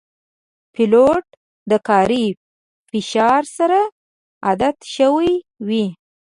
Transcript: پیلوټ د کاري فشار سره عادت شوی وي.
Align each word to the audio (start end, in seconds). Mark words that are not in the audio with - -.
پیلوټ 0.73 1.25
د 1.69 1.71
کاري 1.87 2.25
فشار 2.89 3.43
سره 3.57 3.79
عادت 4.45 4.77
شوی 4.95 5.31
وي. 5.67 5.85